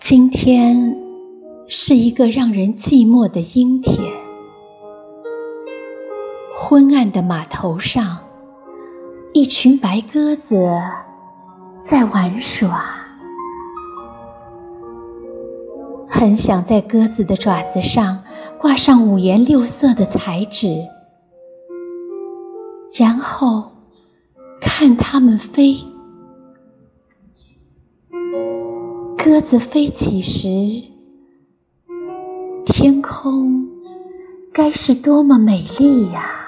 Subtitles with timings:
[0.00, 0.96] 今天
[1.66, 3.98] 是一个让人寂寞的阴天，
[6.56, 8.18] 昏暗的码头上，
[9.32, 10.70] 一群白鸽子
[11.82, 12.84] 在玩耍。
[16.08, 18.22] 很想在鸽子的爪子上
[18.60, 20.86] 挂上五颜六色的彩纸，
[22.94, 23.72] 然后
[24.60, 25.76] 看它们飞。
[29.28, 30.48] 鸽子飞起时，
[32.64, 33.68] 天空
[34.54, 36.47] 该是多么美丽呀！